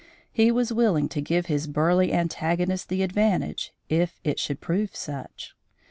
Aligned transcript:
He 0.31 0.51
was 0.51 0.73
willing 0.73 1.09
to 1.09 1.21
give 1.21 1.45
his 1.45 1.67
burly 1.67 2.11
antagonist 2.11 2.89
the 2.89 3.03
advantage, 3.03 3.71
if 3.87 4.19
it 4.23 4.39
should 4.39 4.59
prove 4.59 4.95
such. 4.95 5.53